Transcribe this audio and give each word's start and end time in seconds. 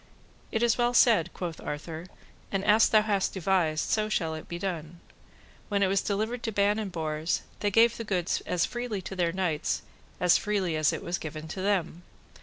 It 0.51 0.63
is 0.63 0.79
well 0.79 0.95
said, 0.95 1.31
quoth 1.31 1.61
Arthur, 1.61 2.07
and 2.51 2.65
as 2.65 2.89
thou 2.89 3.03
hast 3.03 3.35
devised, 3.35 3.87
so 3.87 4.09
shall 4.09 4.33
it 4.33 4.47
be 4.47 4.57
done. 4.57 4.99
When 5.69 5.83
it 5.83 5.87
was 5.89 6.01
delivered 6.01 6.41
to 6.41 6.51
Ban 6.51 6.79
and 6.79 6.91
Bors, 6.91 7.43
they 7.59 7.69
gave 7.69 7.95
the 7.97 8.03
goods 8.03 8.41
as 8.47 8.65
freely 8.65 9.03
to 9.03 9.15
their 9.15 9.31
knights 9.31 9.83
as 10.19 10.39
freely 10.39 10.75
as 10.75 10.91
it 10.91 11.03
was 11.03 11.19
given 11.19 11.47
to 11.49 11.61
them. 11.61 12.01